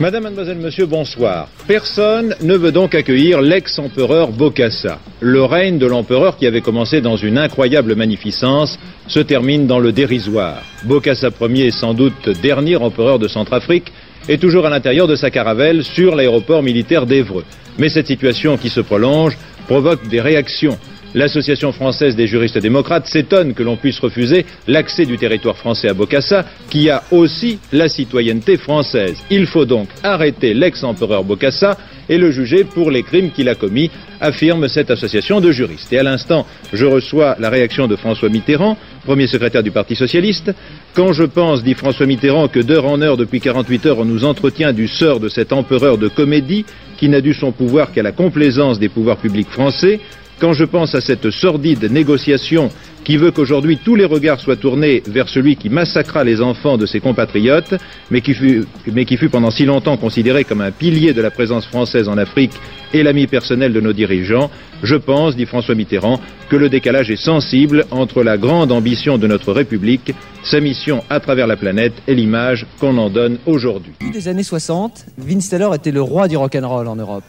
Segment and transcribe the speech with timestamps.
[0.00, 1.48] Madame, mademoiselle, monsieur, bonsoir.
[1.66, 5.00] Personne ne veut donc accueillir l'ex-empereur Bokassa.
[5.18, 9.90] Le règne de l'empereur qui avait commencé dans une incroyable magnificence se termine dans le
[9.90, 10.62] dérisoire.
[10.84, 13.92] Bokassa Ier, sans doute dernier empereur de Centrafrique,
[14.28, 17.44] est toujours à l'intérieur de sa caravelle sur l'aéroport militaire d'Evreux.
[17.76, 19.36] Mais cette situation qui se prolonge
[19.66, 20.78] provoque des réactions.
[21.14, 25.94] L'Association française des juristes démocrates s'étonne que l'on puisse refuser l'accès du territoire français à
[25.94, 29.16] Bokassa, qui a aussi la citoyenneté française.
[29.30, 33.90] Il faut donc arrêter l'ex-empereur Bokassa et le juger pour les crimes qu'il a commis,
[34.20, 35.92] affirme cette association de juristes.
[35.92, 40.52] Et à l'instant, je reçois la réaction de François Mitterrand, premier secrétaire du Parti socialiste.
[40.94, 44.24] Quand je pense, dit François Mitterrand, que d'heure en heure, depuis 48 heures, on nous
[44.24, 46.64] entretient du sort de cet empereur de comédie,
[46.96, 50.00] qui n'a dû son pouvoir qu'à la complaisance des pouvoirs publics français,
[50.40, 52.70] quand je pense à cette sordide négociation
[53.04, 56.86] qui veut qu'aujourd'hui tous les regards soient tournés vers celui qui massacra les enfants de
[56.86, 57.74] ses compatriotes,
[58.10, 62.18] mais qui, fut, pendant si longtemps considéré comme un pilier de la présence française en
[62.18, 62.52] Afrique
[62.92, 64.50] et l'ami personnel de nos dirigeants,
[64.82, 69.26] je pense, dit François Mitterrand, que le décalage est sensible entre la grande ambition de
[69.26, 70.14] notre République,
[70.44, 73.92] sa mission à travers la planète et l'image qu'on en donne aujourd'hui.
[74.12, 77.24] Des années 60, Vince Taylor était le roi du rock'n'roll en Europe.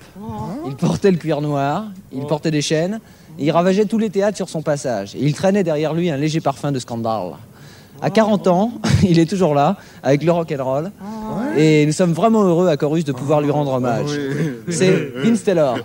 [0.67, 2.99] Il portait le cuir noir, il portait des chaînes,
[3.37, 5.15] et il ravageait tous les théâtres sur son passage.
[5.15, 7.33] Et il traînait derrière lui un léger parfum de scandale.
[8.01, 8.71] À 40 ans,
[9.03, 10.91] il est toujours là, avec le rock'n'roll.
[11.57, 14.09] Et nous sommes vraiment heureux à Chorus de pouvoir lui rendre hommage.
[14.69, 15.77] C'est Vince Taylor.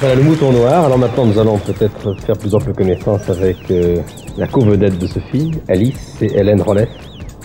[0.00, 0.84] Voilà le mouton noir.
[0.84, 3.98] Alors maintenant, nous allons peut-être faire plus ample connaissance avec euh,
[4.36, 6.88] la co-vedette de ce film, Alice et Hélène Rollès.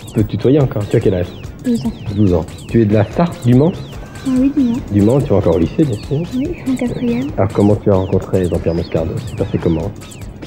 [0.06, 0.82] Tu peux te tutoyer encore.
[0.88, 1.26] Tu as quel âge?
[1.64, 1.92] 12 ans.
[2.16, 2.46] 12 ans.
[2.68, 3.72] Tu es de la Sarthe du Mans?
[4.26, 4.76] Ah oui, dis-moi.
[4.92, 6.22] Du Mans, tu es encore au lycée, bien sûr.
[6.36, 7.28] Oui, je suis en quatrième.
[7.38, 9.12] Alors comment tu as rencontré Jean-Pierre Moscardo?
[9.26, 9.90] C'est passé comment?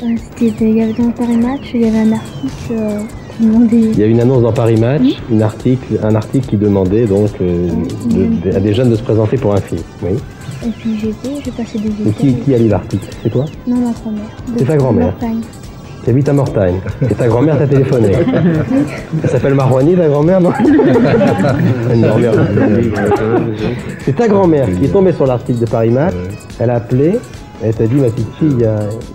[0.03, 0.07] Euh,
[0.37, 2.99] c'était, il y avait dans Paris Match, il y avait un article euh,
[3.37, 3.77] qui demandait.
[3.93, 7.29] Il y a une annonce dans Paris Match, une article, un article qui demandait donc
[7.41, 7.69] euh,
[8.11, 9.81] de- de- à des jeunes de se présenter pour un film.
[10.03, 10.11] Oui.
[10.65, 13.45] Et puis j'ai été, j'ai passé des Et qui, qui a lu l'article C'est toi
[13.67, 14.23] Non, ma grand-mère.
[14.57, 15.11] C'est ta grand-mère.
[15.13, 15.41] Montagne.
[16.03, 16.79] Tu habites à Mortagne.
[17.09, 18.11] Et ta grand-mère t'a téléphoné.
[19.23, 20.51] Elle s'appelle Marouani, ta grand-mère, non
[21.93, 22.33] Une grand-mère.
[23.99, 26.13] C'est ta grand-mère qui est tombée sur l'article de Paris Match.
[26.59, 27.19] Elle a appelé.
[27.63, 28.67] Elle t'a dit, ma petite fille,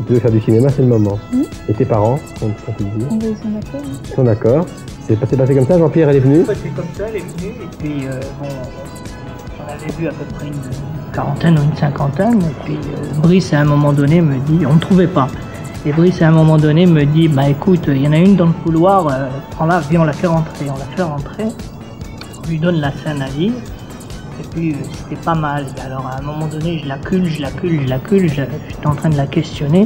[0.06, 1.18] tu veux faire du cinéma, c'est le moment.
[1.34, 1.42] Mhm.
[1.68, 3.80] Et tes parents, ils sont d'accord.
[3.82, 3.88] hein.
[4.08, 4.66] Ils sont d'accord.
[5.06, 7.52] C'est passé, passé comme ça, Jean-Pierre, elle est venue C'est comme ça, elle est venue,
[7.62, 8.48] et puis euh, bon,
[9.60, 10.54] on avait vu à peu près une
[11.12, 14.74] quarantaine ou une cinquantaine, et puis euh, Brice à un moment donné me dit, on
[14.74, 15.28] ne trouvait pas.
[15.86, 18.36] Et Brice à un moment donné me dit, bah écoute, il y en a une
[18.36, 20.66] dans le couloir, euh, prends-la, viens, on la fait rentrer.
[20.68, 21.44] On la fait rentrer,
[22.44, 23.52] on lui donne la scène à lire,
[24.40, 25.66] et puis euh, c'était pas mal.
[25.76, 28.28] Et alors à un moment donné, je la cule, je la cule, je la cule,
[28.28, 28.34] je-
[28.68, 29.82] j'étais en train de la questionner,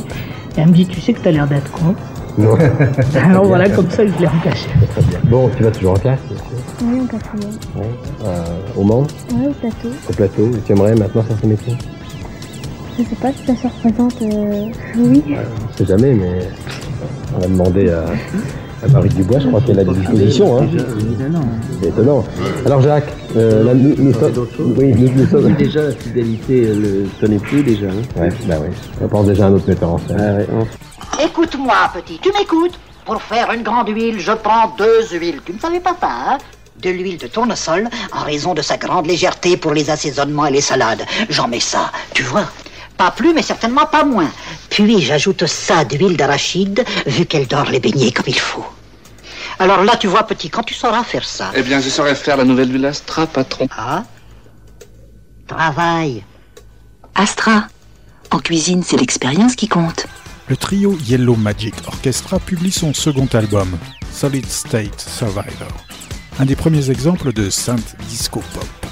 [0.56, 1.94] et elle me dit, tu sais que t'as l'air d'être con.
[2.38, 2.56] Non.
[3.24, 4.32] Alors voilà, comme ça, je l'ai bien.
[5.24, 6.18] Bon, tu vas toujours en classe,
[6.84, 7.50] Oui, en quatrième.
[7.76, 7.90] Ouais.
[8.24, 8.44] Euh,
[8.76, 9.88] au Mans, Ouais, au plateau.
[10.08, 10.50] au plateau.
[10.56, 11.76] Et tu aimerais maintenant faire ce métier
[12.98, 14.20] Je sais pas si ça se représente.
[14.22, 14.66] Euh...
[14.96, 15.22] Oui.
[15.72, 16.48] On sait jamais, mais
[17.36, 18.04] on va demander à,
[18.84, 20.60] à Marie Dubois, je crois qu'elle a des dispositions.
[20.60, 20.66] Hein.
[21.80, 22.24] C'est étonnant.
[22.66, 24.46] Alors Jacques, euh, là, nous, nous sommes...
[24.76, 25.54] Oui, nous, nous sommes...
[25.54, 27.86] Déjà, la fidélité ne tenait plus déjà.
[27.86, 28.20] hein.
[28.20, 28.74] Ouais, bah oui.
[29.00, 30.16] On pense déjà à un autre metteur en scène.
[30.18, 32.78] Ah ouais, on- Écoute-moi, petit, tu m'écoutes?
[33.04, 35.40] Pour faire une grande huile, je prends deux huiles.
[35.44, 36.38] Tu ne savais pas ça, hein?
[36.80, 40.60] De l'huile de tournesol, en raison de sa grande légèreté pour les assaisonnements et les
[40.60, 41.04] salades.
[41.28, 42.46] J'en mets ça, tu vois
[42.96, 44.30] Pas plus, mais certainement pas moins.
[44.70, 48.66] Puis j'ajoute ça d'huile d'arachide, vu qu'elle dort les beignets comme il faut.
[49.58, 51.52] Alors là, tu vois, petit, quand tu sauras faire ça...
[51.54, 53.68] Eh bien, je saurais faire la nouvelle huile Astra, patron.
[53.76, 54.02] Ah
[55.46, 56.24] Travail.
[57.14, 57.66] Astra.
[58.30, 60.06] En cuisine, c'est l'expérience qui compte.
[60.48, 63.78] Le trio Yellow Magic Orchestra publie son second album,
[64.12, 65.72] Solid State Survivor,
[66.38, 68.86] un des premiers exemples de synth disco pop,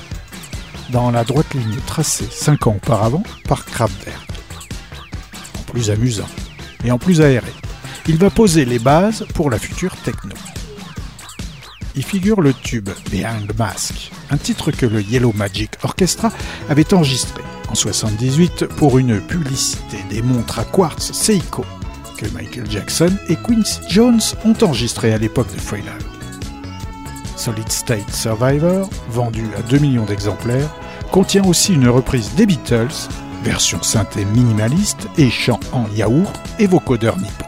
[0.90, 4.28] dans la droite ligne tracée cinq ans auparavant par Kraftwerk.
[5.58, 6.28] En plus amusant
[6.84, 7.52] et en plus aéré,
[8.06, 10.34] il va poser les bases pour la future techno.
[11.96, 16.31] Y figure le tube Behind the Mask, un titre que le Yellow Magic Orchestra
[16.69, 21.64] avait enregistré en 78 pour une publicité des montres à quartz Seiko
[22.16, 25.96] que Michael Jackson et Quincy Jones ont enregistré à l'époque de Thriller.
[27.40, 30.69] Solid State Survivor, vendu à 2 millions d'exemplaires,
[31.10, 33.08] contient aussi une reprise des Beatles,
[33.42, 37.46] version synthé minimaliste et chant en yaourt et vocodeur nippon.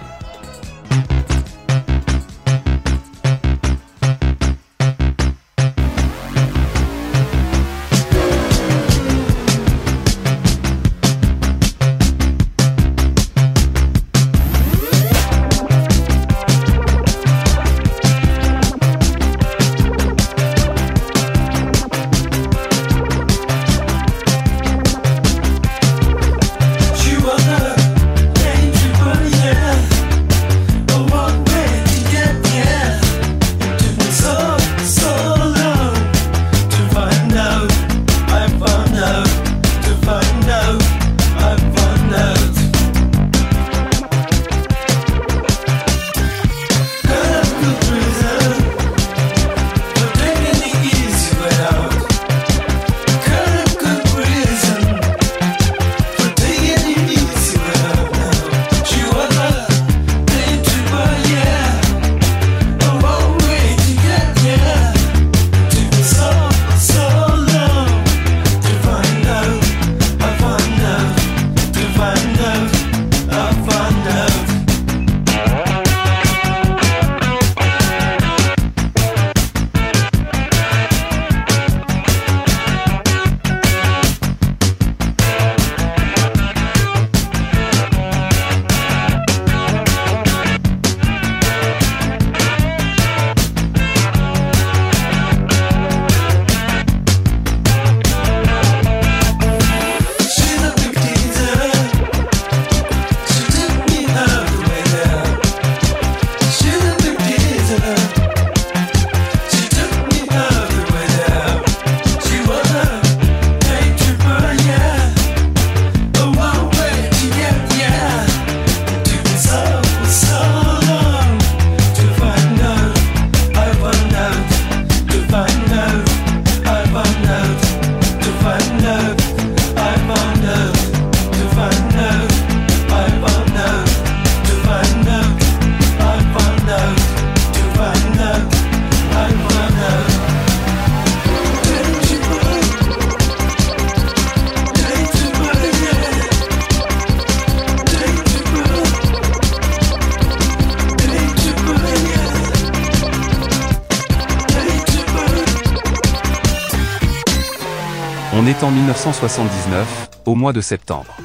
[159.03, 161.17] 1979, au mois de septembre.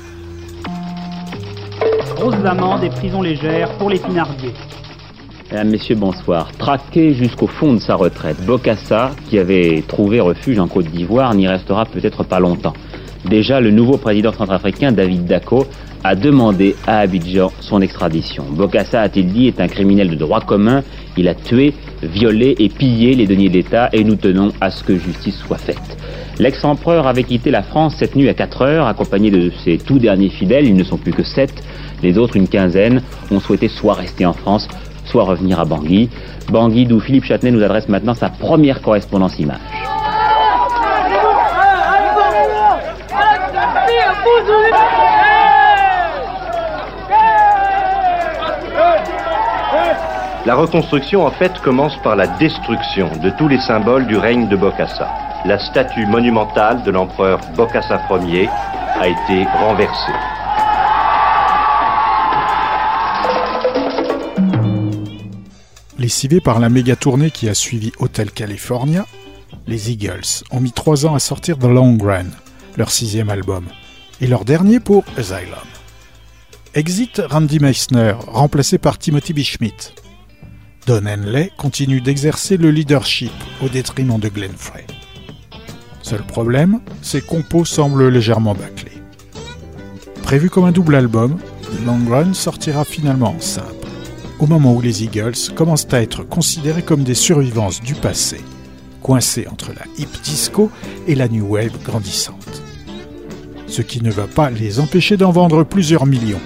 [2.15, 4.55] Grosses amendes et prisons légères pour les pinardiers.
[5.51, 6.51] Mesdames, Messieurs, bonsoir.
[6.53, 11.47] Traqué jusqu'au fond de sa retraite, Bokassa, qui avait trouvé refuge en Côte d'Ivoire, n'y
[11.47, 12.73] restera peut-être pas longtemps.
[13.25, 15.67] Déjà, le nouveau président centrafricain, David Dako,
[16.03, 18.43] a demandé à Abidjan son extradition.
[18.49, 20.81] Bokassa, a-t-il dit, est un criminel de droit commun.
[21.15, 24.97] Il a tué, violé et pillé les deniers d'État et nous tenons à ce que
[24.97, 25.97] justice soit faite.
[26.39, 30.29] L'ex-empereur avait quitté la France cette nuit à 4 heures, accompagné de ses tout derniers
[30.29, 30.67] fidèles.
[30.67, 31.51] Ils ne sont plus que 7.
[32.03, 33.01] Les autres, une quinzaine,
[33.31, 34.67] ont souhaité soit rester en France,
[35.05, 36.09] soit revenir à Bangui.
[36.51, 39.57] Bangui, d'où Philippe Châtenay nous adresse maintenant sa première correspondance image.
[50.47, 54.55] La reconstruction, en fait, commence par la destruction de tous les symboles du règne de
[54.55, 55.13] Bokassa.
[55.43, 60.13] La statue monumentale de l'empereur Bokassa Ier a été renversée.
[65.99, 69.05] Lessivés par la méga tournée qui a suivi Hotel California,
[69.67, 72.27] les Eagles ont mis trois ans à sortir The Long Run,
[72.77, 73.65] leur sixième album,
[74.21, 75.67] et leur dernier pour Asylum.
[76.73, 79.39] Exit Randy Meissner, remplacé par Timothy B.
[79.39, 79.91] Schmidt.
[80.87, 84.87] Don Henley continue d'exercer le leadership au détriment de Glenn Frey.
[86.01, 89.03] Seul problème, ses compos semblent légèrement bâclés.
[90.23, 91.39] Prévu comme un double album,
[91.85, 93.85] Long Run sortira finalement en simple,
[94.39, 98.39] au moment où les Eagles commencent à être considérés comme des survivances du passé,
[99.01, 100.71] coincés entre la hip disco
[101.05, 102.63] et la new wave grandissante.
[103.67, 106.39] Ce qui ne va pas les empêcher d'en vendre plusieurs millions,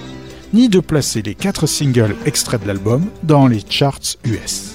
[0.52, 4.71] ni de placer les quatre singles extraits de l'album dans les charts US.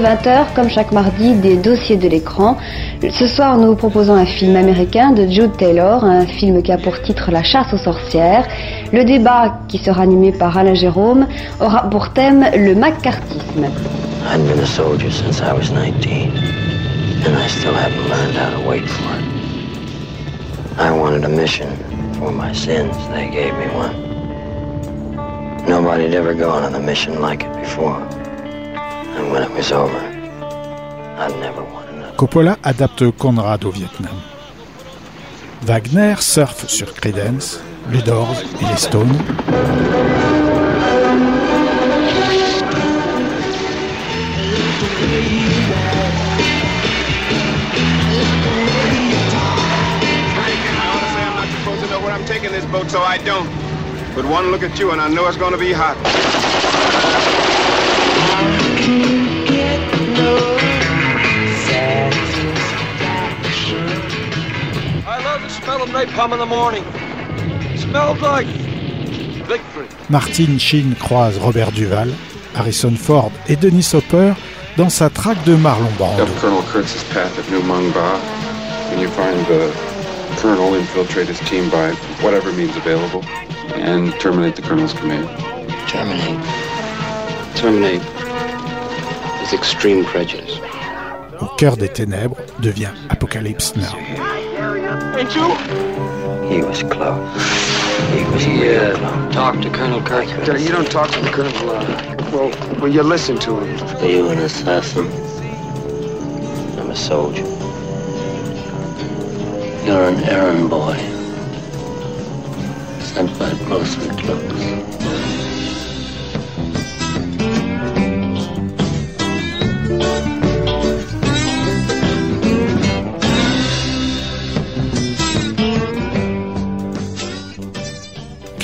[0.00, 2.56] 20h, comme chaque mardi, des dossiers de l'écran.
[3.10, 6.78] Ce soir, nous vous proposons un film américain de Jude Taylor, un film qui a
[6.78, 8.46] pour titre La chasse aux sorcières.
[8.92, 11.26] Le débat, qui sera animé par Alain Jérôme,
[11.60, 13.66] aura pour thème le macartisme.
[14.30, 16.32] I'd been a soldier since I was 19,
[17.26, 19.24] and I still haven't learned how to wait for it.
[20.78, 21.68] I wanted a mission
[22.18, 22.94] for my sins.
[23.12, 24.08] They gave me one.
[25.66, 28.00] Nobody'd ever gone on a mission like it before.
[32.16, 34.14] Coppola adapte Conrad au Vietnam.
[35.62, 37.60] Wagner surfe sur Creedence,
[37.90, 39.16] les Doors et les Stones.
[52.26, 53.48] Taking this boat, so I don't.
[54.14, 55.96] But one look at you and I know it's gonna be hot.
[65.06, 66.84] I love the smell of napalm in the morning.
[67.76, 68.46] smells like
[69.46, 69.86] victory.
[70.08, 72.10] Martin Sheen croise Robert Duval,
[72.54, 74.34] Harrison Ford et Dennis Hopper
[74.76, 76.22] dans sa traque de Marlon Brando.
[76.22, 78.18] Up Colonel Kurtz's path at New Mung Ba.
[78.90, 79.72] When you find the
[80.36, 83.24] colonel, infiltrate his team by whatever means available
[83.74, 85.28] and terminate the colonel's command?
[87.56, 88.17] Terminate.
[91.40, 93.96] Au cœur des ténèbres devient Apocalypse Now.
[96.50, 97.18] He was close.
[98.12, 99.34] He was He, real uh, close.
[99.34, 100.26] talk to Colonel Kirk.
[100.60, 101.70] You don't talk to the colonel.
[101.70, 103.96] Uh, well, well, you listen to him.
[103.98, 105.06] Are you an assassin?
[106.78, 107.44] I'm a soldier.
[109.86, 110.96] You're an errand boy.
[113.00, 115.37] Sent by Grocer Close.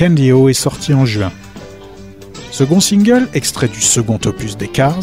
[0.04, 1.32] Candy O est sorti en juin.
[2.50, 5.00] Second single, extrait du second opus des Cars,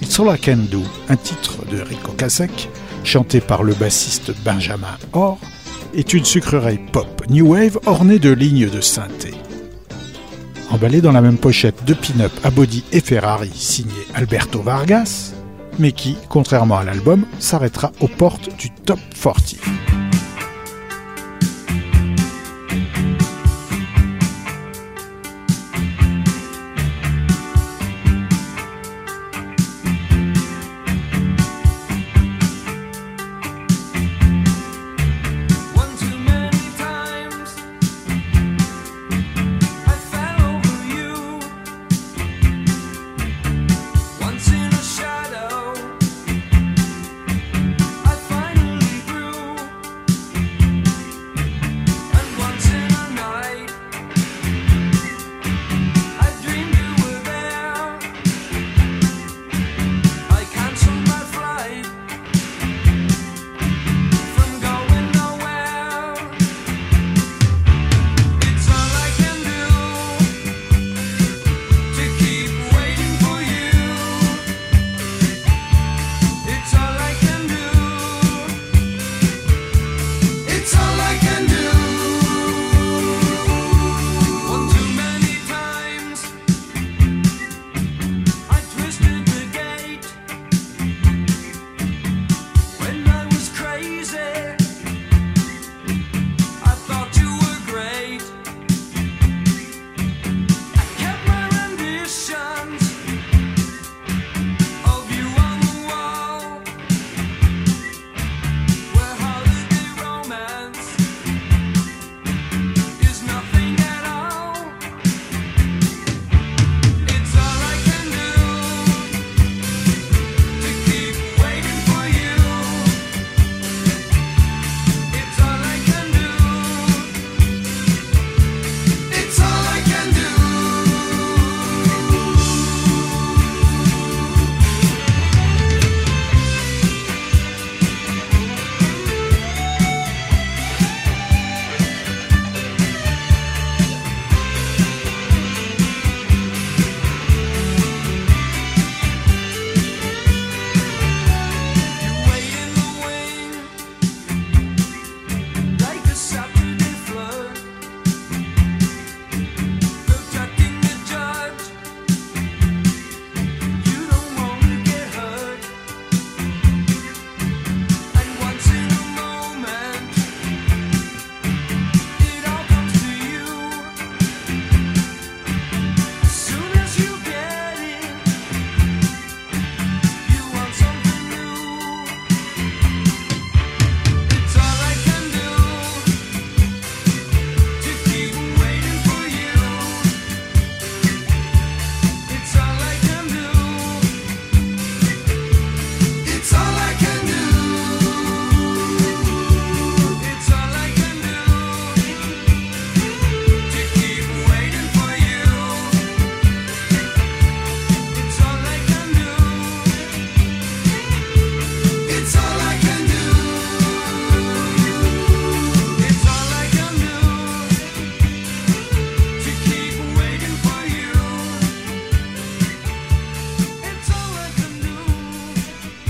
[0.00, 0.80] It's All I Can Do,
[1.10, 2.70] un titre de Rico Kasek,
[3.04, 5.36] chanté par le bassiste Benjamin Orr,
[5.94, 9.34] est une sucrerie pop new wave ornée de lignes de synthé.
[10.70, 15.34] Emballé dans la même pochette de pin-up à body et Ferrari signé Alberto Vargas,
[15.78, 19.87] mais qui, contrairement à l'album, s'arrêtera aux portes du top 40.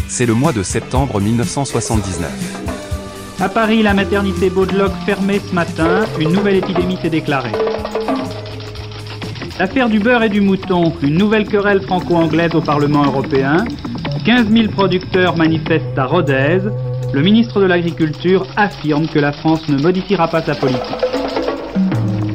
[0.08, 2.30] C'est le mois de septembre 1979.
[3.40, 7.52] À Paris, la maternité Baudeloc fermée ce matin, une nouvelle épidémie s'est déclarée.
[9.58, 13.64] L'affaire du beurre et du mouton, une nouvelle querelle franco-anglaise au Parlement européen.
[14.24, 16.60] 15 000 producteurs manifestent à Rodez.
[17.12, 21.07] Le ministre de l'Agriculture affirme que la France ne modifiera pas sa politique.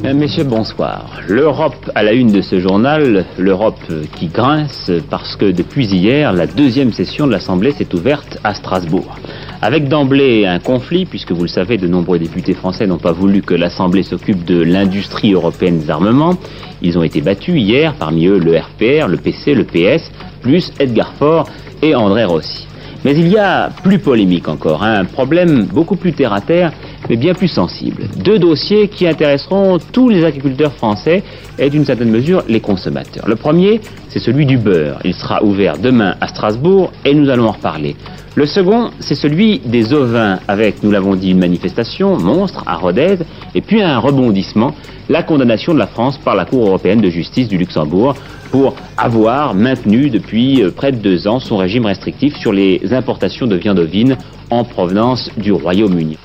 [0.03, 1.21] Mesdames, Messieurs, bonsoir.
[1.29, 3.79] L'Europe à la une de ce journal, l'Europe
[4.17, 9.15] qui grince parce que depuis hier, la deuxième session de l'Assemblée s'est ouverte à Strasbourg.
[9.61, 13.41] Avec d'emblée un conflit, puisque vous le savez, de nombreux députés français n'ont pas voulu
[13.43, 16.33] que l'Assemblée s'occupe de l'industrie européenne des armements.
[16.81, 20.11] Ils ont été battus hier, parmi eux le RPR, le PC, le PS,
[20.41, 21.47] plus Edgar Faure
[21.81, 22.67] et André Rossi.
[23.03, 26.71] Mais il y a plus polémique encore, un problème beaucoup plus terre à terre,
[27.09, 28.03] mais bien plus sensible.
[28.23, 31.23] Deux dossiers qui intéresseront tous les agriculteurs français
[31.59, 33.27] et d'une certaine mesure les consommateurs.
[33.27, 34.99] Le premier, c'est celui du beurre.
[35.03, 37.95] Il sera ouvert demain à Strasbourg et nous allons en reparler.
[38.35, 43.17] Le second, c'est celui des ovins, avec, nous l'avons dit, une manifestation monstre à Rodez,
[43.53, 44.73] et puis un rebondissement,
[45.07, 48.15] la condamnation de la France par la Cour européenne de justice du Luxembourg
[48.53, 53.47] pour avoir maintenu depuis euh, près de deux ans son régime restrictif sur les importations
[53.47, 54.15] de viande ovine
[54.51, 56.19] en provenance du Royaume-Uni.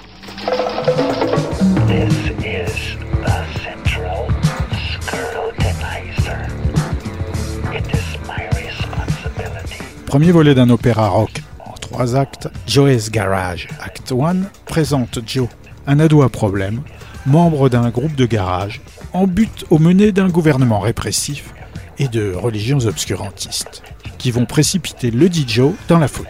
[10.04, 15.48] Premier volet d'un opéra rock en trois actes, Joe's Garage, Act 1, présente Joe,
[15.86, 16.82] un ado à problème,
[17.24, 18.82] membre d'un groupe de garage,
[19.14, 21.54] en but au mené d'un gouvernement répressif
[21.98, 23.82] et de religions obscurantistes,
[24.18, 26.28] qui vont précipiter le Joe dans la folie.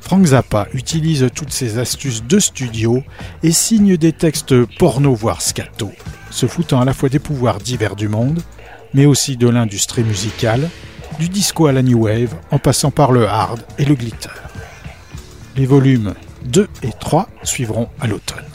[0.00, 3.02] Frank Zappa utilise toutes ses astuces de studio
[3.42, 5.90] et signe des textes porno voire scato,
[6.30, 8.42] se foutant à la fois des pouvoirs divers du monde,
[8.92, 10.68] mais aussi de l'industrie musicale,
[11.18, 14.28] du disco à la new wave, en passant par le hard et le glitter.
[15.56, 18.53] Les volumes 2 et 3 suivront à l'automne.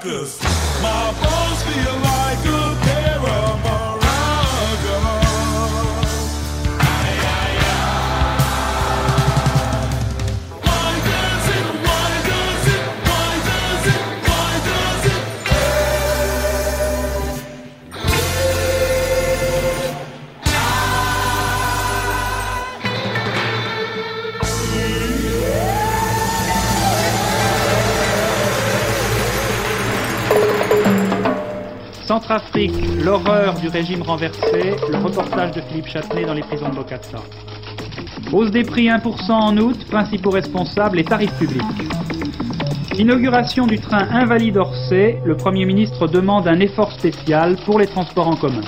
[0.00, 0.47] suckers.
[33.68, 37.18] Régime renversé, le reportage de Philippe Châtenay dans les prisons de Bokassa.
[38.32, 41.62] Hausse des prix 1% en août, principaux responsables, les tarifs publics.
[42.98, 48.28] Inauguration du train invalide Orsay, le Premier ministre demande un effort spécial pour les transports
[48.28, 48.62] en commun.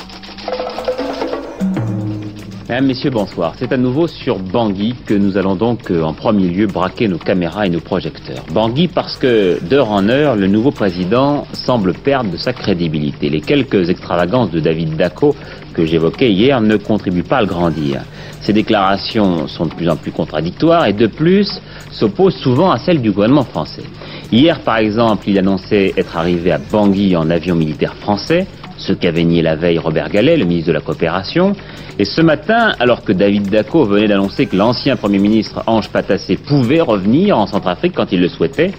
[2.70, 3.54] Mesdames, Messieurs, bonsoir.
[3.58, 7.18] C'est à nouveau sur Bangui que nous allons donc euh, en premier lieu braquer nos
[7.18, 8.44] caméras et nos projecteurs.
[8.52, 13.28] Bangui parce que d'heure en heure, le nouveau président semble perdre de sa crédibilité.
[13.28, 15.34] Les quelques extravagances de David Daco
[15.74, 18.02] que j'évoquais hier ne contribuent pas à le grandir.
[18.40, 23.02] Ses déclarations sont de plus en plus contradictoires et de plus s'opposent souvent à celles
[23.02, 23.82] du gouvernement français.
[24.32, 29.24] Hier, par exemple, il annonçait être arrivé à Bangui en avion militaire français, ce qu'avait
[29.24, 31.52] nié la veille Robert Gallet, le ministre de la Coopération.
[31.98, 36.36] Et ce matin, alors que David Daco venait d'annoncer que l'ancien Premier ministre Ange Patassé
[36.36, 38.70] pouvait revenir en Centrafrique quand il le souhaitait,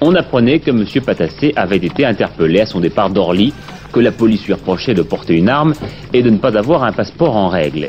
[0.00, 0.84] on apprenait que M.
[1.04, 3.54] Patassé avait été interpellé à son départ d'Orly,
[3.92, 5.72] que la police lui reprochait de porter une arme
[6.12, 7.88] et de ne pas avoir un passeport en règle.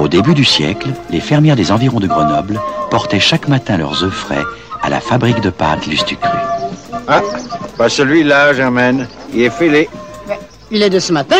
[0.00, 2.58] Au début du siècle, les fermières des environs de Grenoble
[2.90, 4.44] portaient chaque matin leurs œufs frais
[4.80, 6.38] à la fabrique de pâtes Lustucru.
[7.06, 7.20] Ah,
[7.76, 9.06] pas celui-là, Germaine.
[9.34, 9.90] Il est fêlé.
[10.70, 11.36] Il est de ce matin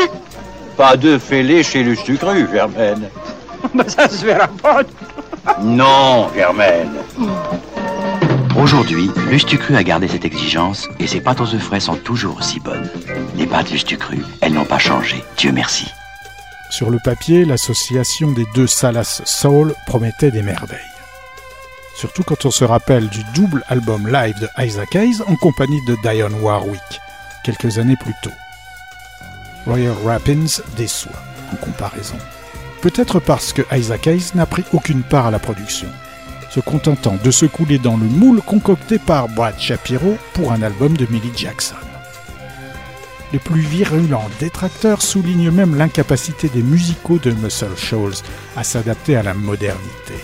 [0.77, 3.09] Pas de fêlé chez Lustucru, Germaine.
[3.75, 4.83] Ben, Ça se verra pas.
[5.63, 6.97] Non, Germaine.
[8.61, 12.61] Aujourd'hui, Lustucru a gardé cette exigence et ses pâtes aux œufs frais sont toujours aussi
[12.61, 12.91] bonnes.
[13.37, 15.87] Les pâtes Lustucru, elles n'ont pas changé, Dieu merci.
[16.71, 20.79] Sur le papier, l'association des deux Salas Soul promettait des merveilles.
[21.97, 25.97] Surtout quand on se rappelle du double album live de Isaac Hayes en compagnie de
[26.03, 27.01] Dionne Warwick,
[27.45, 28.31] quelques années plus tôt.
[29.67, 31.21] Royal Rapids déçoit,
[31.53, 32.17] en comparaison.
[32.83, 35.89] Peut-être parce que Isaac Hayes n'a pris aucune part à la production,
[36.51, 40.97] se contentant de se couler dans le moule concocté par Brad Shapiro pour un album
[40.97, 41.90] de Millie Jackson.
[43.33, 48.23] Les plus virulents détracteurs soulignent même l'incapacité des musicaux de Muscle Shoals
[48.57, 50.15] à s'adapter à la modernité.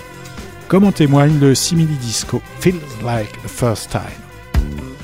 [0.67, 4.96] Comme en témoigne le simili-disco Feels Like the First Time.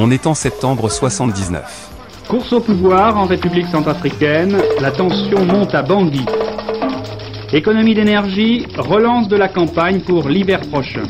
[0.00, 1.90] On est en septembre 79.
[2.28, 6.24] Course au pouvoir en République centrafricaine, la tension monte à Bangui.
[7.52, 11.02] Économie d'énergie, relance de la campagne pour l'hiver prochain.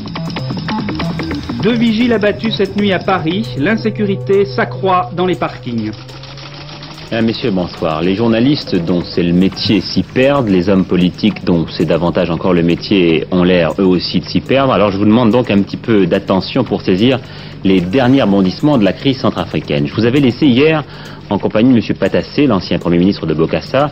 [1.61, 5.91] Deux vigiles abattus cette nuit à Paris, l'insécurité s'accroît dans les parkings.
[7.11, 8.03] Mesdames, Messieurs, bonsoir.
[8.03, 12.53] Les journalistes dont c'est le métier s'y perdent, les hommes politiques dont c'est davantage encore
[12.53, 14.73] le métier ont l'air eux aussi de s'y perdre.
[14.73, 17.19] Alors je vous demande donc un petit peu d'attention pour saisir
[17.63, 19.87] les derniers rebondissements de la crise centrafricaine.
[19.87, 20.83] Je vous avais laissé hier
[21.31, 21.97] en compagnie de M.
[21.97, 23.89] Patassé, l'ancien Premier ministre de Bokassa,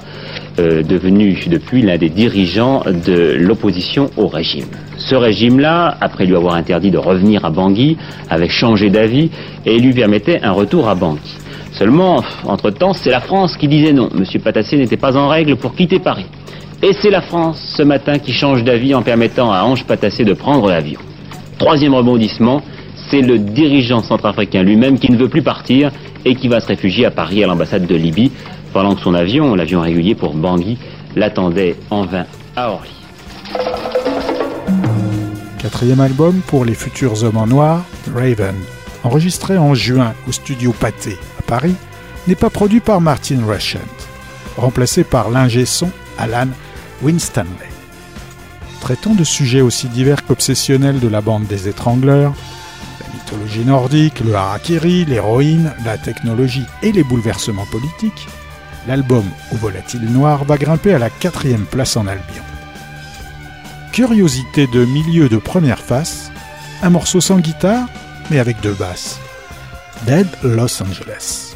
[0.59, 4.67] euh, devenu depuis l'un des dirigeants de l'opposition au régime.
[4.97, 7.97] Ce régime-là, après lui avoir interdit de revenir à Bangui,
[8.29, 9.31] avait changé d'avis
[9.65, 11.35] et lui permettait un retour à Bangui.
[11.77, 14.09] Seulement, entre-temps, c'est la France qui disait non.
[14.09, 14.25] M.
[14.41, 16.25] Patassé n'était pas en règle pour quitter Paris.
[16.81, 20.33] Et c'est la France, ce matin, qui change d'avis en permettant à Ange Patassé de
[20.33, 20.99] prendre l'avion.
[21.59, 22.63] Troisième rebondissement,
[23.09, 25.91] c'est le dirigeant centrafricain lui-même qui ne veut plus partir
[26.25, 28.31] et qui va se réfugier à Paris à l'ambassade de Libye,
[28.73, 30.79] pendant que son avion, l'avion régulier pour Bangui,
[31.15, 32.89] l'attendait en vain à Orly.
[35.59, 38.55] Quatrième album pour les futurs hommes en noir, Raven,
[39.03, 41.17] enregistré en juin au studio Pathé
[41.47, 41.75] Paris,
[42.27, 43.79] n'est pas produit par Martin Rushent,
[44.57, 45.89] remplacé par l'ingé son
[46.19, 46.49] Alan
[47.01, 47.71] Winstanley.
[48.81, 52.33] Traitant de sujets aussi divers qu'obsessionnels de la bande des étrangleurs,
[52.99, 58.27] la mythologie nordique, le harakiri, l'héroïne, la technologie et les bouleversements politiques,
[58.87, 62.43] l'album Au volatile noir va grimper à la quatrième place en Albion.
[63.93, 66.31] Curiosité de milieu de première face,
[66.83, 67.87] un morceau sans guitare,
[68.29, 69.19] mais avec deux basses.
[70.05, 71.55] Dead Los Angeles.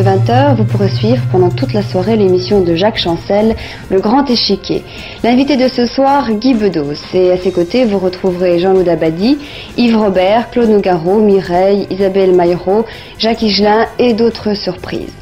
[0.00, 3.54] De 20h, vous pourrez suivre pendant toute la soirée l'émission de Jacques Chancel,
[3.90, 4.82] Le Grand Échiquier.
[5.22, 6.94] L'invité de ce soir, Guy Bedos.
[7.12, 9.36] Et à ses côtés, vous retrouverez Jean-Loup Dabadi,
[9.76, 12.86] Yves Robert, Claude Nougaro, Mireille, Isabelle Maillot,
[13.18, 15.12] Jacques Higelin et d'autres surprises.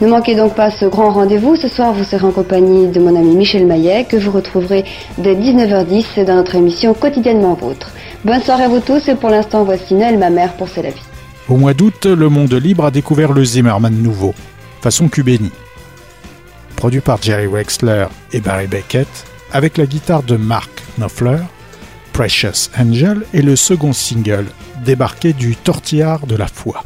[0.00, 1.56] Ne manquez donc pas ce grand rendez-vous.
[1.56, 4.84] Ce soir, vous serez en compagnie de mon ami Michel Maillet, que vous retrouverez
[5.18, 7.90] dès 19h10 dans notre émission Quotidiennement Vôtre.
[8.24, 10.90] Bonne soirée à vous tous et pour l'instant, voici Noël, ma mère, pour C'est la
[10.90, 11.09] vie.
[11.50, 14.36] Au mois d'août, le monde libre a découvert le Zimmerman nouveau,
[14.80, 15.50] façon Cubeni.
[16.76, 19.08] Produit par Jerry Wexler et Barry Beckett,
[19.52, 21.40] avec la guitare de Mark Knopfler,
[22.12, 24.46] Precious Angel est le second single
[24.84, 26.84] débarqué du tortillard de la foi.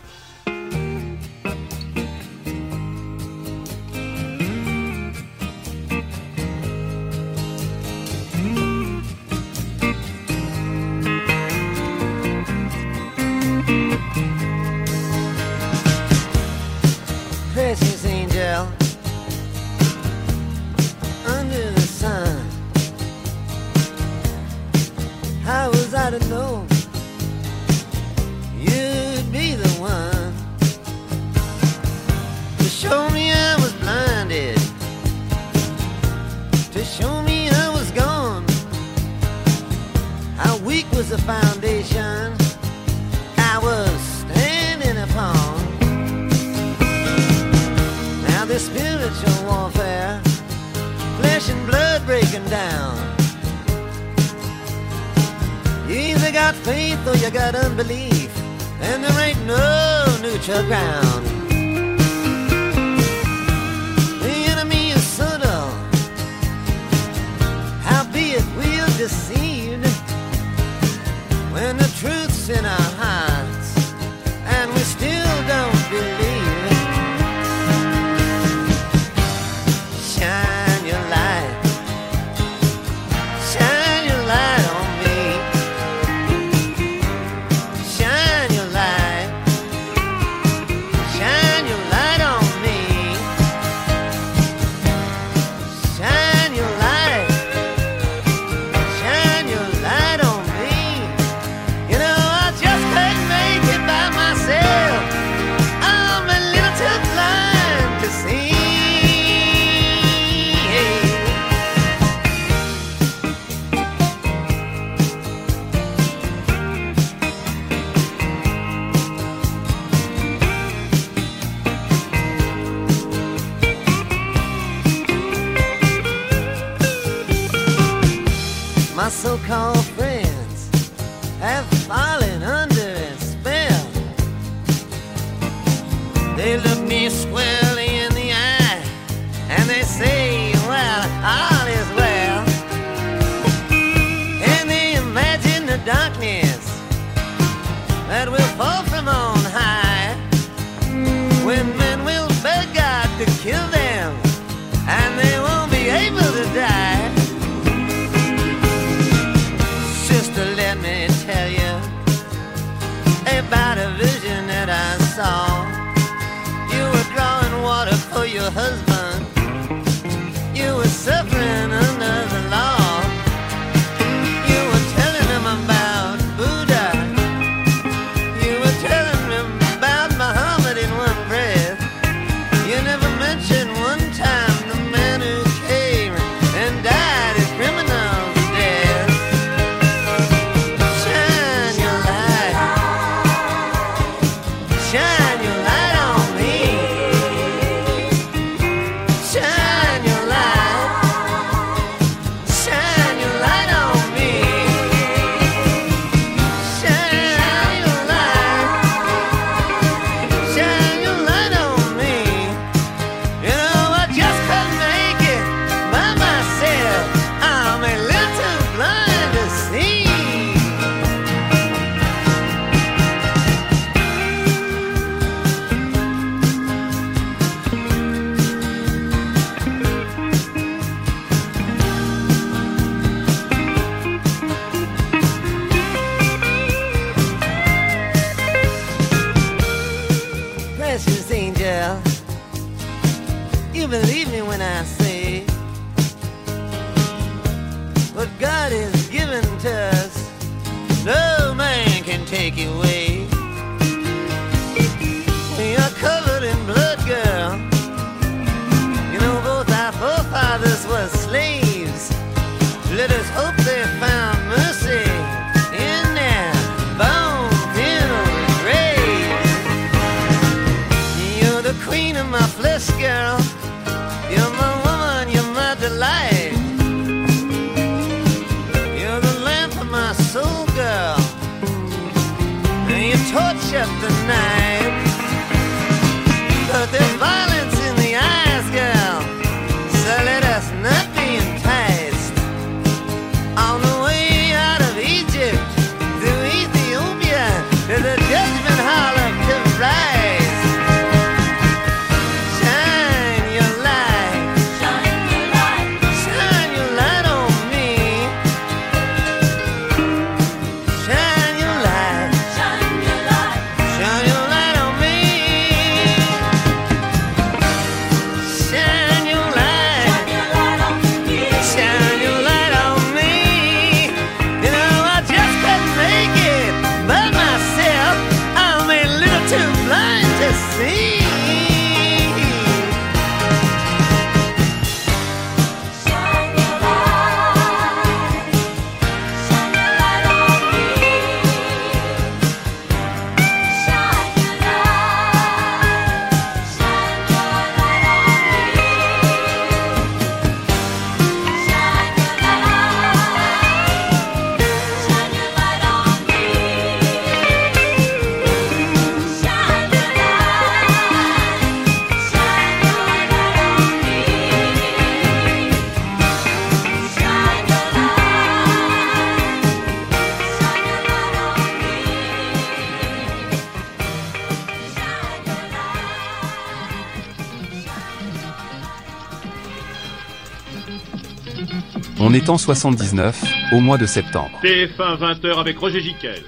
[382.44, 383.42] On est en 79,
[383.72, 384.50] au mois de septembre.
[384.62, 386.42] TF1 20h avec Roger Giquel.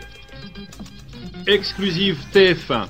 [1.47, 2.85] Exclusive TF1.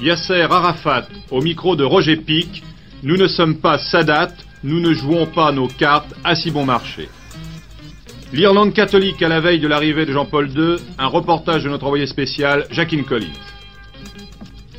[0.00, 2.62] Yasser Arafat au micro de Roger Pic.
[3.02, 4.30] Nous ne sommes pas Sadat,
[4.64, 7.10] nous ne jouons pas nos cartes à si bon marché.
[8.32, 12.06] L'Irlande catholique à la veille de l'arrivée de Jean-Paul II, un reportage de notre envoyé
[12.06, 13.26] spécial, Jacqueline Collins.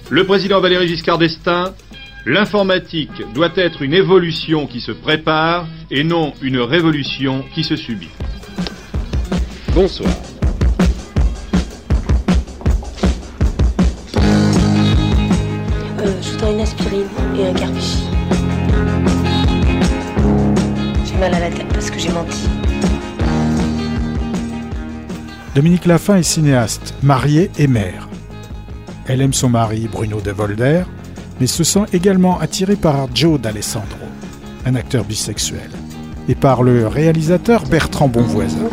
[0.10, 1.76] Le président Valéry Giscard d'Estaing,
[2.28, 8.10] l'informatique doit être une évolution qui se prépare et non une révolution qui se subit.
[9.74, 10.12] Bonsoir.
[16.00, 17.08] Euh, je voudrais une aspirine
[17.38, 18.04] et un carpichy.
[21.06, 22.50] J'ai mal à la tête parce que j'ai menti.
[25.56, 28.10] Dominique Laffin est cinéaste, mariée et mère.
[29.08, 30.84] Elle aime son mari Bruno de Volder,
[31.40, 34.06] mais se sent également attirée par Joe D'Alessandro,
[34.66, 35.70] un acteur bisexuel,
[36.28, 38.70] et par le réalisateur Bertrand Bonvoisin.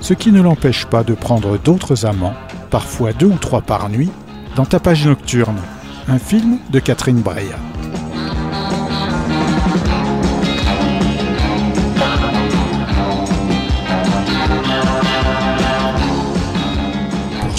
[0.00, 2.34] Ce qui ne l'empêche pas de prendre d'autres amants,
[2.70, 4.10] parfois deux ou trois par nuit,
[4.56, 5.58] dans Tapage nocturne,
[6.08, 7.71] un film de Catherine Breillat.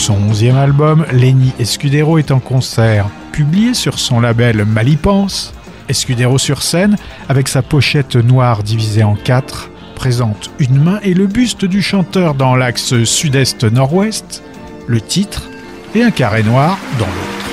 [0.03, 5.53] Son onzième album, Lenny Escudero est en concert, publié sur son label Malipance.
[5.87, 6.97] Escudero sur scène,
[7.29, 12.33] avec sa pochette noire divisée en quatre, présente une main et le buste du chanteur
[12.33, 14.43] dans l'axe sud-est-nord-ouest,
[14.87, 15.43] le titre
[15.95, 17.47] et un carré noir dans l'autre.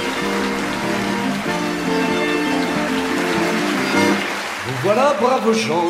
[4.83, 5.87] Voilà, braves gens,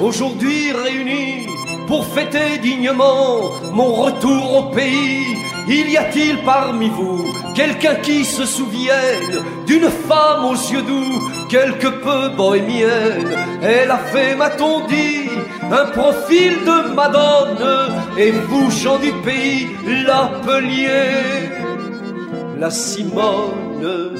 [0.00, 1.46] aujourd'hui réunis
[1.86, 5.36] pour fêter dignement mon retour au pays.
[5.68, 11.88] Il y a-t-il parmi vous quelqu'un qui se souvienne d'une femme aux yeux doux, quelque
[11.88, 13.30] peu bohémienne?
[13.62, 15.28] Elle a fait, m'a-t-on dit,
[15.70, 19.68] un profil de madone, et vous, gens du pays,
[20.06, 21.48] l'appeliez
[22.58, 24.16] la Simone.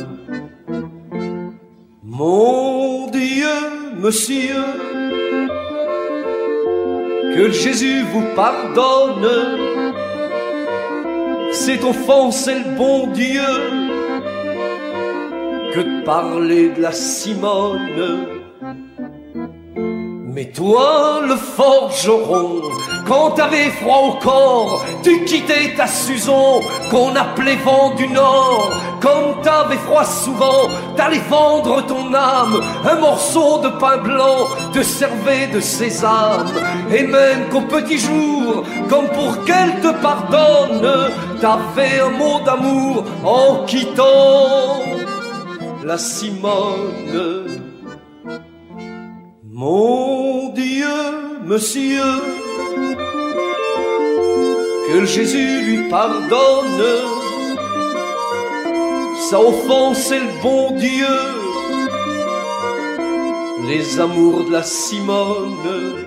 [2.05, 3.59] Mon Dieu,
[3.99, 4.65] monsieur,
[7.35, 9.72] que Jésus vous pardonne.
[11.65, 13.41] C'est offenser le bon Dieu
[15.73, 18.27] que de parler de la Simone.
[20.35, 22.63] Mais toi, le forgeron,
[23.07, 28.73] quand t'avais froid au corps, tu quittais ta Susan qu'on appelait vent du Nord.
[29.01, 32.61] Comme t'avais froid souvent, t'allais vendre ton âme.
[32.91, 36.49] Un morceau de pain blanc te servait de sésame.
[36.91, 38.42] Et même qu'au petit jour,
[38.93, 44.83] comme pour qu'elle te pardonne, t'avais un mot d'amour en quittant
[45.83, 47.49] la Simone.
[49.51, 50.99] Mon Dieu,
[51.43, 52.13] monsieur,
[54.89, 56.85] que Jésus lui pardonne.
[59.31, 61.19] Ça offensait le bon Dieu,
[63.71, 66.02] les amours de la Simone.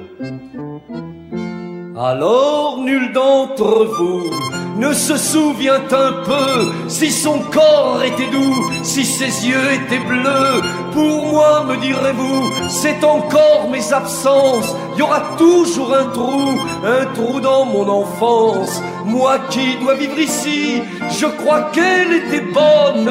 [1.97, 4.29] Alors nul d'entre vous
[4.77, 10.61] ne se souvient un peu si son corps était doux, si ses yeux étaient bleus.
[10.91, 14.75] Pour moi, me direz-vous, c'est encore mes absences.
[14.93, 18.81] Il y aura toujours un trou, un trou dans mon enfance.
[19.05, 20.81] Moi qui dois vivre ici,
[21.17, 23.09] je crois qu'elle était bonne.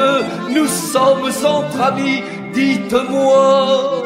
[0.55, 2.23] Nous sommes entre amis,
[2.53, 4.03] dites-moi,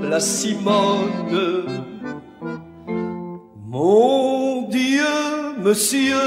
[0.00, 1.93] la Simone.
[3.74, 5.02] Mon Dieu,
[5.58, 6.24] monsieur,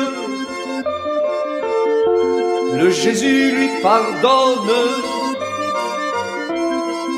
[2.73, 4.75] le Jésus lui pardonne.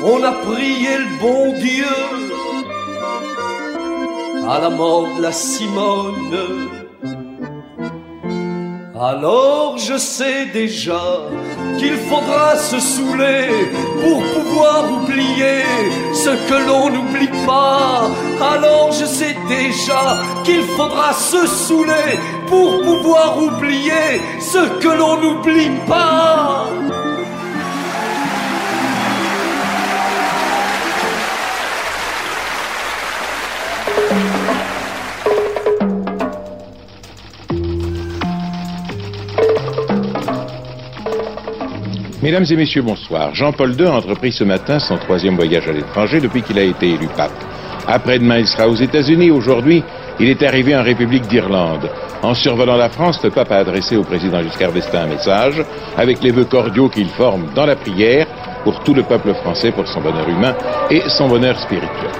[0.04, 1.96] On a prié le bon Dieu
[4.48, 6.38] à la mort de la Simone.
[8.94, 11.02] Alors je sais déjà
[11.78, 13.48] qu'il faudra se saouler
[14.00, 15.62] pour pouvoir oublier
[16.12, 18.10] ce que l'on n'oublie pas.
[18.52, 25.70] Alors je sais déjà qu'il faudra se saouler pour pouvoir oublier ce que l'on n'oublie
[25.86, 26.79] pas.
[42.22, 43.34] Mesdames et messieurs, bonsoir.
[43.34, 46.90] Jean-Paul II a entrepris ce matin son troisième voyage à l'étranger depuis qu'il a été
[46.90, 47.32] élu pape.
[47.86, 49.30] Après-demain, il sera aux États-Unis.
[49.30, 49.82] Aujourd'hui,
[50.18, 51.88] il est arrivé en République d'Irlande.
[52.22, 55.64] En survolant la France, le pape a adressé au président Giscard d'Estaing un message
[55.96, 58.26] avec les vœux cordiaux qu'il forme dans la prière
[58.64, 60.54] pour tout le peuple français, pour son bonheur humain
[60.90, 62.10] et son bonheur spirituel.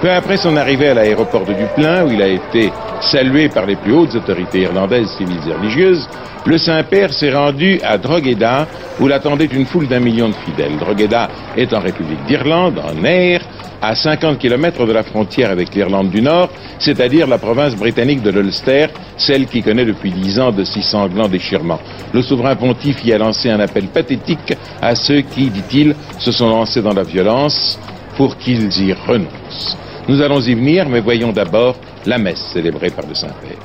[0.00, 2.72] Peu après son arrivée à l'aéroport de Dublin, où il a été
[3.02, 6.08] salué par les plus hautes autorités irlandaises, civiles et religieuses,
[6.46, 8.66] le Saint-Père s'est rendu à Drogheda,
[8.98, 10.78] où l'attendait une foule d'un million de fidèles.
[10.78, 13.42] Drogheda est en République d'Irlande, en air,
[13.82, 16.48] à 50 km de la frontière avec l'Irlande du Nord,
[16.78, 18.86] c'est-à-dire la province britannique de l'Ulster,
[19.18, 21.80] celle qui connaît depuis dix ans de si sanglants déchirements.
[22.14, 26.48] Le souverain pontife y a lancé un appel pathétique à ceux qui, dit-il, se sont
[26.48, 27.78] lancés dans la violence
[28.16, 29.76] pour qu'ils y renoncent.
[30.08, 31.76] Nous allons y venir, mais voyons d'abord
[32.06, 33.58] la messe célébrée par le Saint-Père.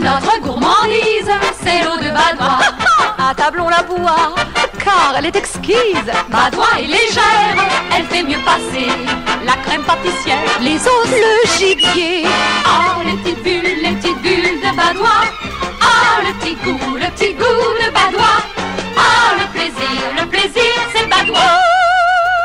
[0.00, 1.30] Notre gourmandise,
[1.60, 2.58] c'est l'eau de Badois.
[3.30, 4.34] Attablons la boire,
[4.82, 6.10] car elle est exquise.
[6.30, 7.56] Badois est légère,
[7.96, 8.88] elle fait mieux passer
[9.44, 12.26] la crème pâtissière, les os, le gibier.
[12.66, 15.24] Oh, les petites bulles, les petites bulles de Badois.
[15.82, 18.42] Oh, le petit goût, le petit goût de Badois.
[18.96, 20.99] Oh, le plaisir, le plaisir, c'est.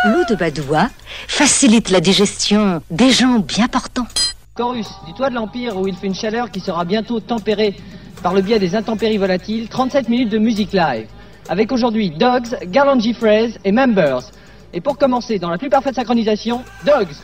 [0.06, 0.89] L'eau de Badois
[1.28, 4.06] facilite la digestion des gens bien portants.
[4.53, 7.76] Chorus, du toit de l'Empire où il fait une chaleur qui sera bientôt tempérée
[8.22, 11.08] par le biais des intempéries volatiles, 37 minutes de musique live.
[11.49, 13.14] Avec aujourd'hui Dogs, Garland G.
[13.14, 14.30] Fraze et Members.
[14.74, 17.16] Et pour commencer, dans la plus parfaite synchronisation, Dogs.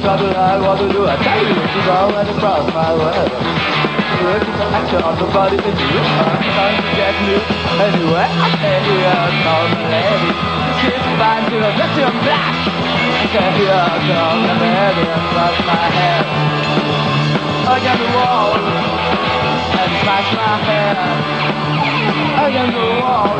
[0.00, 1.04] Trouble I want to do.
[1.06, 3.20] I tell you, you go and across my way.
[4.20, 6.00] Working for action on the body in you.
[6.00, 7.40] I'm trying to get new.
[7.80, 10.30] Anyway, I say here come the lady.
[10.80, 12.56] She's fine to a dirty and black.
[12.60, 16.24] I say here come the lady and my hair.
[17.70, 20.96] Against the wall and smash my hair.
[22.44, 23.36] Against the wall.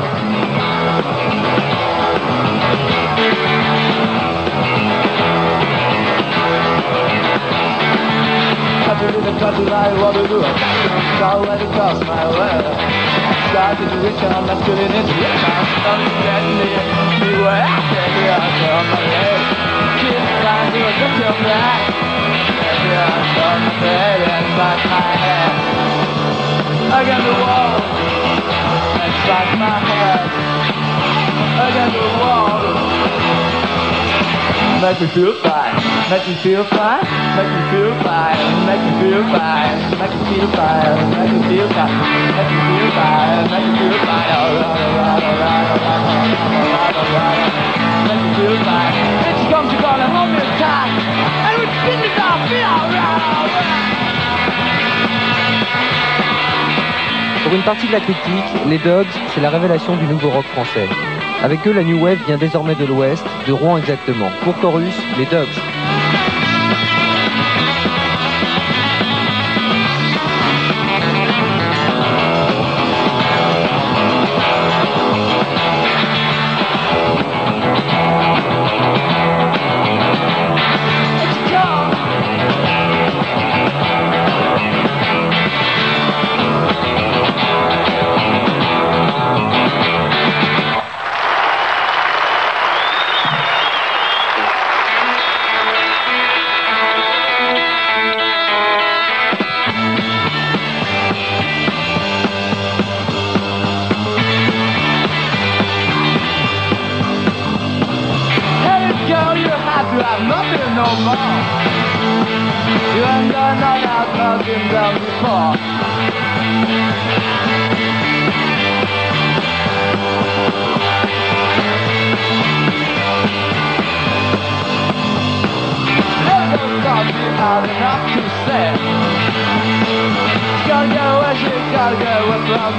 [9.00, 10.44] Got to do the trouble I want to do.
[10.44, 12.60] Go and across my way.
[13.48, 15.24] Got to do it, I'm masculinity.
[15.24, 16.68] I'm starting to get me.
[17.16, 19.56] Beware, I say here come the lady.
[20.04, 21.80] She's trying to a dirty and black.
[22.84, 23.08] Here
[23.40, 25.48] come the lady and smash my hair.
[27.00, 27.80] Against the wall
[29.00, 29.89] and smash my head.
[57.44, 58.24] Pour une partie de la critique,
[58.66, 60.88] les Dogs, c'est la révélation du nouveau rock français.
[61.42, 64.30] Avec eux, la New Wave vient désormais de l'Ouest, de Rouen exactement.
[64.44, 65.48] Pour Chorus, les Dogs.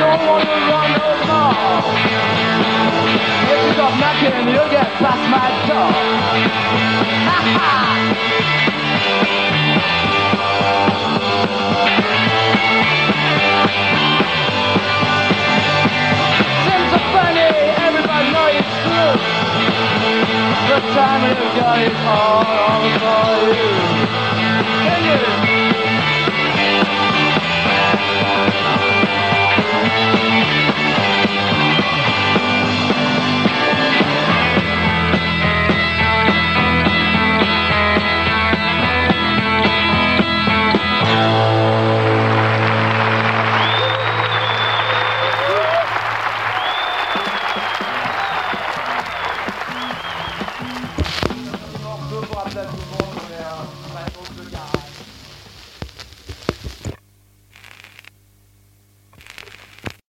[0.00, 1.84] don't want to run no more.
[3.52, 5.92] If you stop knocking, you'll get past my door.
[7.28, 7.70] Ha ha!
[16.64, 17.50] Seems so funny,
[17.84, 19.14] everybody knows it's true.
[20.70, 23.68] The time you've got is all for you.
[24.80, 25.59] Can you?